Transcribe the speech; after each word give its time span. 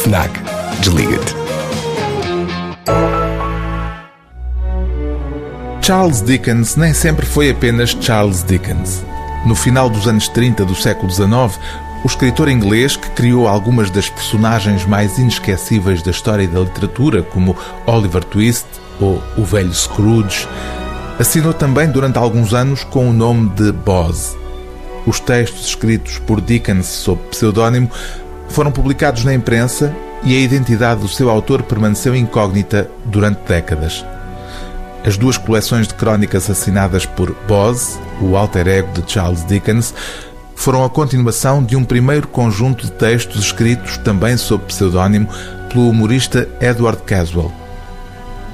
FNAC. 0.00 0.30
Desliga-te. 0.80 1.34
Charles 5.82 6.22
Dickens 6.22 6.74
nem 6.76 6.94
sempre 6.94 7.26
foi 7.26 7.50
apenas 7.50 7.90
Charles 8.00 8.42
Dickens. 8.42 9.04
No 9.44 9.54
final 9.54 9.90
dos 9.90 10.08
anos 10.08 10.26
30 10.28 10.64
do 10.64 10.74
século 10.74 11.10
XIX, 11.12 11.60
o 12.02 12.06
escritor 12.06 12.48
inglês 12.48 12.96
que 12.96 13.10
criou 13.10 13.46
algumas 13.46 13.90
das 13.90 14.08
personagens 14.08 14.86
mais 14.86 15.18
inesquecíveis 15.18 16.02
da 16.02 16.10
história 16.10 16.48
da 16.48 16.60
literatura, 16.60 17.22
como 17.22 17.54
Oliver 17.86 18.24
Twist 18.24 18.66
ou 18.98 19.22
o 19.36 19.44
velho 19.44 19.74
Scrooge, 19.74 20.48
assinou 21.18 21.52
também 21.52 21.90
durante 21.90 22.16
alguns 22.16 22.54
anos 22.54 22.84
com 22.84 23.10
o 23.10 23.12
nome 23.12 23.50
de 23.50 23.70
Boz. 23.70 24.34
Os 25.06 25.20
textos 25.20 25.66
escritos 25.66 26.18
por 26.20 26.40
Dickens 26.40 26.86
sob 26.86 27.20
pseudónimo 27.30 27.90
foram 28.50 28.70
publicados 28.70 29.24
na 29.24 29.32
imprensa 29.32 29.94
e 30.22 30.36
a 30.36 30.40
identidade 30.40 31.00
do 31.00 31.08
seu 31.08 31.30
autor 31.30 31.62
permaneceu 31.62 32.14
incógnita 32.14 32.90
durante 33.06 33.40
décadas. 33.46 34.04
As 35.04 35.16
duas 35.16 35.38
coleções 35.38 35.88
de 35.88 35.94
crónicas 35.94 36.50
assinadas 36.50 37.06
por 37.06 37.34
Boz, 37.48 37.98
o 38.20 38.36
alter 38.36 38.68
ego 38.68 38.92
de 39.00 39.10
Charles 39.10 39.46
Dickens, 39.46 39.94
foram 40.54 40.84
a 40.84 40.90
continuação 40.90 41.64
de 41.64 41.74
um 41.74 41.84
primeiro 41.84 42.28
conjunto 42.28 42.84
de 42.84 42.92
textos 42.92 43.46
escritos 43.46 43.96
também 43.96 44.36
sob 44.36 44.62
pseudónimo 44.66 45.26
pelo 45.70 45.88
humorista 45.88 46.46
Edward 46.60 47.00
Caswell. 47.04 47.50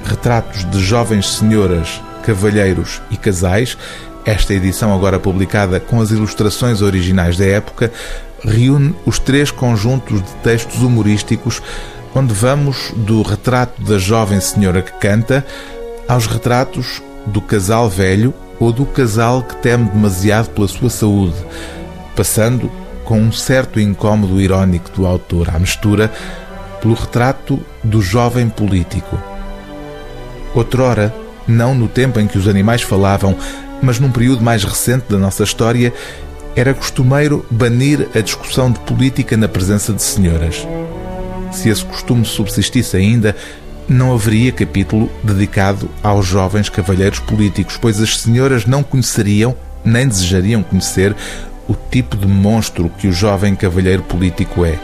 Retratos 0.05 0.63
de 0.69 0.79
jovens 0.79 1.27
senhoras, 1.35 2.01
cavalheiros 2.23 3.01
e 3.11 3.17
casais, 3.17 3.77
esta 4.23 4.53
edição 4.53 4.93
agora 4.93 5.19
publicada 5.19 5.81
com 5.81 5.99
as 5.99 6.11
ilustrações 6.11 6.81
originais 6.81 7.37
da 7.37 7.45
época, 7.45 7.91
reúne 8.43 8.95
os 9.05 9.19
três 9.19 9.51
conjuntos 9.51 10.21
de 10.21 10.31
textos 10.43 10.81
humorísticos 10.81 11.61
onde 12.15 12.33
vamos 12.33 12.91
do 12.95 13.21
retrato 13.21 13.81
da 13.81 13.97
jovem 13.97 14.39
senhora 14.39 14.81
que 14.81 14.93
canta 14.93 15.45
aos 16.07 16.25
retratos 16.25 17.01
do 17.25 17.41
casal 17.41 17.89
velho 17.89 18.33
ou 18.59 18.71
do 18.71 18.85
casal 18.85 19.43
que 19.43 19.55
teme 19.57 19.85
demasiado 19.85 20.49
pela 20.49 20.67
sua 20.67 20.89
saúde, 20.89 21.35
passando 22.15 22.71
com 23.03 23.19
um 23.19 23.31
certo 23.31 23.79
incômodo 23.79 24.41
irónico 24.41 24.89
do 24.91 25.05
autor 25.05 25.49
à 25.53 25.59
mistura 25.59 26.11
pelo 26.81 26.93
retrato 26.93 27.59
do 27.83 28.01
jovem 28.01 28.49
político. 28.49 29.17
Outrora, 30.55 31.13
não 31.47 31.75
no 31.75 31.87
tempo 31.87 32.19
em 32.19 32.27
que 32.27 32.37
os 32.37 32.47
animais 32.47 32.81
falavam, 32.81 33.35
mas 33.81 33.99
num 33.99 34.11
período 34.11 34.43
mais 34.43 34.63
recente 34.63 35.05
da 35.09 35.17
nossa 35.17 35.43
história, 35.43 35.93
era 36.57 36.73
costumeiro 36.73 37.45
banir 37.51 38.09
a 38.15 38.19
discussão 38.19 38.71
de 38.71 38.79
política 38.79 39.37
na 39.37 39.47
presença 39.47 39.93
de 39.93 40.01
senhoras. 40.01 40.67
Se 41.51 41.69
esse 41.69 41.85
costume 41.85 42.25
subsistisse 42.25 42.97
ainda, 42.97 43.35
não 43.87 44.11
haveria 44.11 44.51
capítulo 44.51 45.07
dedicado 45.23 45.87
aos 46.01 46.25
jovens 46.25 46.67
cavalheiros 46.67 47.19
políticos, 47.19 47.77
pois 47.79 48.01
as 48.01 48.17
senhoras 48.17 48.65
não 48.65 48.81
conheceriam, 48.81 49.55
nem 49.85 50.07
desejariam 50.07 50.63
conhecer, 50.63 51.15
o 51.67 51.75
tipo 51.75 52.17
de 52.17 52.25
monstro 52.25 52.89
que 52.89 53.07
o 53.07 53.13
jovem 53.13 53.55
cavalheiro 53.55 54.01
político 54.01 54.65
é. 54.65 54.79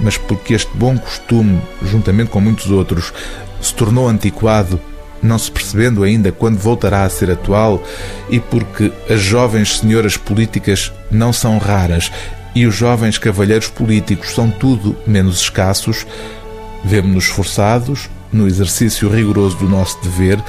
Mas 0.00 0.16
porque 0.16 0.54
este 0.54 0.74
bom 0.74 0.96
costume, 0.96 1.60
juntamente 1.82 2.30
com 2.30 2.40
muitos 2.40 2.70
outros, 2.70 3.12
se 3.60 3.74
tornou 3.74 4.08
antiquado 4.08 4.80
não 5.22 5.38
se 5.38 5.50
percebendo 5.50 6.02
ainda 6.02 6.30
quando 6.30 6.58
voltará 6.58 7.04
a 7.04 7.10
ser 7.10 7.30
atual, 7.30 7.82
e 8.28 8.38
porque 8.38 8.92
as 9.08 9.20
jovens 9.20 9.78
senhoras 9.78 10.16
políticas 10.16 10.92
não 11.10 11.32
são 11.32 11.58
raras 11.58 12.10
e 12.54 12.66
os 12.66 12.74
jovens 12.74 13.18
cavalheiros 13.18 13.68
políticos 13.68 14.34
são 14.34 14.50
tudo 14.50 14.96
menos 15.06 15.40
escassos, 15.40 16.06
vemos-nos 16.84 17.26
forçados, 17.26 18.08
no 18.32 18.46
exercício 18.46 19.08
rigoroso 19.08 19.56
do 19.58 19.68
nosso 19.68 20.00
dever, 20.02 20.42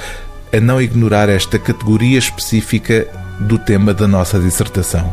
a 0.52 0.60
não 0.60 0.80
ignorar 0.82 1.28
esta 1.28 1.58
categoria 1.58 2.18
específica 2.18 3.06
do 3.40 3.58
tema 3.58 3.94
da 3.94 4.08
nossa 4.08 4.38
dissertação. 4.38 5.12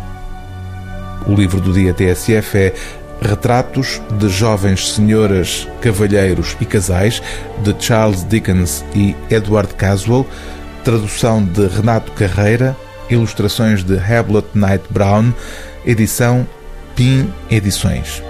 O 1.27 1.33
livro 1.33 1.61
do 1.61 1.71
dia 1.71 1.93
TSF 1.93 2.57
é 2.57 2.73
Retratos 3.21 4.01
de 4.19 4.29
Jovens 4.29 4.93
Senhoras, 4.93 5.67
Cavalheiros 5.81 6.55
e 6.61 6.65
Casais, 6.65 7.21
de 7.63 7.75
Charles 7.79 8.23
Dickens 8.27 8.85
e 8.95 9.15
Edward 9.29 9.73
Caswell, 9.73 10.25
tradução 10.83 11.43
de 11.43 11.67
Renato 11.67 12.11
Carreira, 12.13 12.75
ilustrações 13.09 13.83
de 13.83 13.95
Hamlet 13.95 14.47
Knight 14.53 14.85
Brown, 14.89 15.33
edição 15.85 16.47
PIN 16.95 17.31
Edições. 17.49 18.26